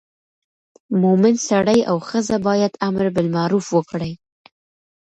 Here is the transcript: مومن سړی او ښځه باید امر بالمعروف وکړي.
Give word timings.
مومن 1.01 1.35
سړی 1.49 1.79
او 1.89 1.97
ښځه 2.09 2.35
باید 2.47 2.73
امر 2.87 3.05
بالمعروف 3.15 3.65
وکړي. 3.71 4.13